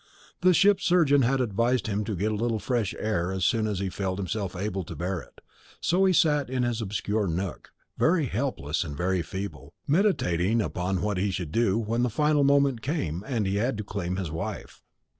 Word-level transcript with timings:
The 0.41 0.55
ship's 0.55 0.83
surgeon 0.83 1.21
had 1.21 1.39
advised 1.41 1.85
him 1.85 2.03
to 2.05 2.15
get 2.15 2.31
a 2.31 2.35
little 2.35 2.57
fresh 2.57 2.95
air 2.97 3.31
as 3.31 3.45
soon 3.45 3.67
as 3.67 3.77
he 3.77 3.89
felt 3.89 4.17
himself 4.17 4.55
able 4.55 4.83
to 4.85 4.95
bear 4.95 5.19
it; 5.21 5.41
so 5.79 6.05
he 6.05 6.11
sat 6.11 6.49
in 6.49 6.63
his 6.63 6.81
obscure 6.81 7.27
nook, 7.27 7.71
very 7.99 8.25
helpless 8.25 8.83
and 8.83 8.97
very 8.97 9.21
feeble, 9.21 9.75
meditating 9.85 10.59
upon 10.59 11.03
what 11.03 11.17
he 11.19 11.29
should 11.29 11.51
do 11.51 11.77
when 11.77 12.01
the 12.01 12.09
final 12.09 12.43
moment 12.43 12.81
came 12.81 13.23
and 13.27 13.45
he 13.45 13.57
had 13.57 13.77
to 13.77 13.83
claim 13.83 14.15
his 14.15 14.31
wife. 14.31 14.81